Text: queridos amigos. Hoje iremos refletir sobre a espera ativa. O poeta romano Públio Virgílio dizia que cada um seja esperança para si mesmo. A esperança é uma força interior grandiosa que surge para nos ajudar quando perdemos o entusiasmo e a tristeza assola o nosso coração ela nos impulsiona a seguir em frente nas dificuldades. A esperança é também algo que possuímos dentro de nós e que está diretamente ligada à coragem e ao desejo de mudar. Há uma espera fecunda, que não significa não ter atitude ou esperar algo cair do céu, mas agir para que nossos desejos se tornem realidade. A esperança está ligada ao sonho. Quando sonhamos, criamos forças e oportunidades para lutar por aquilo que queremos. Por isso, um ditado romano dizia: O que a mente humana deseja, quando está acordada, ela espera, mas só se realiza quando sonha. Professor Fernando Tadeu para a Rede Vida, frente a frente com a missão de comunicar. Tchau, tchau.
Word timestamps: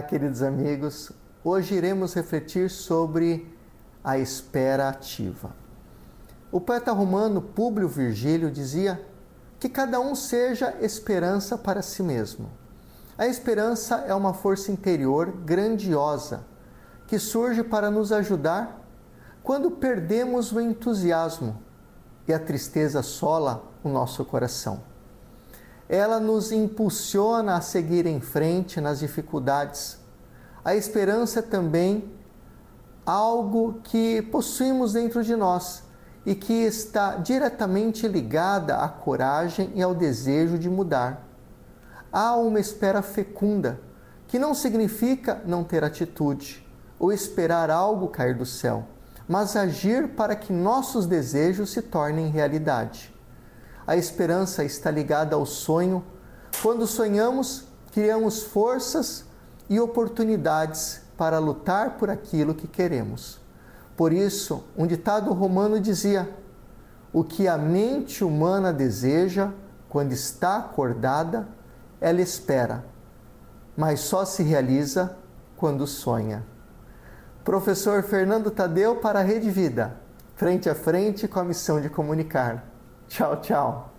queridos 0.00 0.42
amigos. 0.42 1.12
Hoje 1.44 1.74
iremos 1.74 2.14
refletir 2.14 2.70
sobre 2.70 3.52
a 4.02 4.16
espera 4.16 4.88
ativa. 4.88 5.50
O 6.50 6.60
poeta 6.60 6.92
romano 6.92 7.42
Públio 7.42 7.88
Virgílio 7.88 8.50
dizia 8.50 9.04
que 9.58 9.68
cada 9.68 10.00
um 10.00 10.14
seja 10.14 10.74
esperança 10.80 11.58
para 11.58 11.82
si 11.82 12.02
mesmo. 12.02 12.48
A 13.18 13.26
esperança 13.26 13.96
é 14.06 14.14
uma 14.14 14.32
força 14.32 14.70
interior 14.70 15.30
grandiosa 15.44 16.44
que 17.06 17.18
surge 17.18 17.62
para 17.62 17.90
nos 17.90 18.12
ajudar 18.12 18.80
quando 19.42 19.70
perdemos 19.72 20.52
o 20.52 20.60
entusiasmo 20.60 21.60
e 22.26 22.32
a 22.32 22.38
tristeza 22.38 23.00
assola 23.00 23.64
o 23.82 23.88
nosso 23.88 24.24
coração 24.24 24.91
ela 25.88 26.18
nos 26.18 26.52
impulsiona 26.52 27.56
a 27.56 27.60
seguir 27.60 28.06
em 28.06 28.20
frente 28.20 28.80
nas 28.80 29.00
dificuldades. 29.00 29.98
A 30.64 30.74
esperança 30.74 31.40
é 31.40 31.42
também 31.42 32.10
algo 33.04 33.80
que 33.82 34.22
possuímos 34.22 34.92
dentro 34.92 35.22
de 35.24 35.34
nós 35.34 35.82
e 36.24 36.34
que 36.34 36.52
está 36.52 37.16
diretamente 37.16 38.06
ligada 38.06 38.76
à 38.76 38.88
coragem 38.88 39.72
e 39.74 39.82
ao 39.82 39.94
desejo 39.94 40.56
de 40.56 40.70
mudar. 40.70 41.26
Há 42.12 42.36
uma 42.36 42.60
espera 42.60 43.02
fecunda, 43.02 43.80
que 44.28 44.38
não 44.38 44.54
significa 44.54 45.42
não 45.44 45.64
ter 45.64 45.82
atitude 45.82 46.66
ou 46.98 47.12
esperar 47.12 47.70
algo 47.70 48.08
cair 48.08 48.36
do 48.36 48.46
céu, 48.46 48.86
mas 49.26 49.56
agir 49.56 50.08
para 50.10 50.36
que 50.36 50.52
nossos 50.52 51.06
desejos 51.06 51.70
se 51.70 51.82
tornem 51.82 52.30
realidade. 52.30 53.12
A 53.86 53.96
esperança 53.96 54.64
está 54.64 54.90
ligada 54.90 55.34
ao 55.34 55.44
sonho. 55.44 56.04
Quando 56.62 56.86
sonhamos, 56.86 57.64
criamos 57.92 58.42
forças 58.42 59.24
e 59.68 59.80
oportunidades 59.80 61.02
para 61.16 61.38
lutar 61.38 61.98
por 61.98 62.10
aquilo 62.10 62.54
que 62.54 62.66
queremos. 62.66 63.40
Por 63.96 64.12
isso, 64.12 64.64
um 64.76 64.86
ditado 64.86 65.32
romano 65.32 65.80
dizia: 65.80 66.28
O 67.12 67.24
que 67.24 67.48
a 67.48 67.58
mente 67.58 68.24
humana 68.24 68.72
deseja, 68.72 69.50
quando 69.88 70.12
está 70.12 70.58
acordada, 70.58 71.48
ela 72.00 72.20
espera, 72.20 72.84
mas 73.76 74.00
só 74.00 74.24
se 74.24 74.42
realiza 74.42 75.16
quando 75.56 75.86
sonha. 75.86 76.44
Professor 77.44 78.02
Fernando 78.02 78.50
Tadeu 78.50 78.96
para 78.96 79.20
a 79.20 79.22
Rede 79.22 79.50
Vida, 79.50 79.96
frente 80.34 80.70
a 80.70 80.74
frente 80.74 81.28
com 81.28 81.40
a 81.40 81.44
missão 81.44 81.80
de 81.80 81.88
comunicar. 81.88 82.71
Tchau, 83.12 83.36
tchau. 83.42 83.90